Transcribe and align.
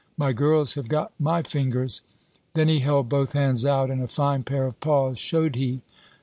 My 0.17 0.33
girls 0.33 0.73
have 0.73 0.87
got 0.87 1.11
my 1.19 1.43
fingers!" 1.43 2.01
Then 2.55 2.69
he 2.69 2.79
held 2.79 3.07
both 3.07 3.33
hands 3.33 3.67
out, 3.67 3.91
and 3.91 4.01
a 4.01 4.07
fine 4.07 4.41
pair 4.41 4.65
of 4.65 4.79
paws 4.79 5.19
shewed 5.19 5.55
he. 5.55 5.81